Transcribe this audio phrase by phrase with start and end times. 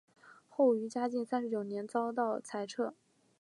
[0.49, 2.95] 后于嘉靖三十九年时遭到裁撤。